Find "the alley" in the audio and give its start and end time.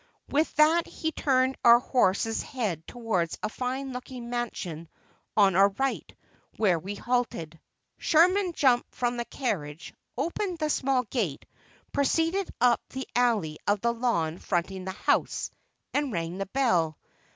12.89-13.59